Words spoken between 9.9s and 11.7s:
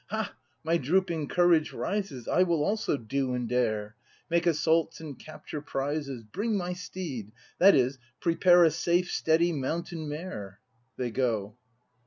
mare! [They go.